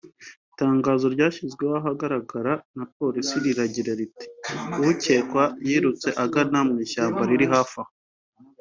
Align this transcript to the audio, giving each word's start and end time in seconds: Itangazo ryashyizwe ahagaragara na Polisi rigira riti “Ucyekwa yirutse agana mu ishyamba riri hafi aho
Itangazo 0.51 1.05
ryashyizwe 1.15 1.63
ahagaragara 1.79 2.53
na 2.77 2.85
Polisi 2.97 3.35
rigira 3.43 3.91
riti 3.99 4.27
“Ucyekwa 4.91 5.43
yirutse 5.67 6.09
agana 6.23 6.59
mu 6.67 6.75
ishyamba 6.85 7.21
riri 7.29 7.47
hafi 7.55 7.75
aho 7.83 7.91